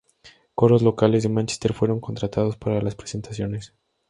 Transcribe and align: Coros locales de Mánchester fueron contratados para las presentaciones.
Coros 0.55 0.81
locales 0.81 1.21
de 1.21 1.29
Mánchester 1.29 1.73
fueron 1.75 1.99
contratados 1.99 2.57
para 2.57 2.81
las 2.81 2.95
presentaciones. 2.95 3.75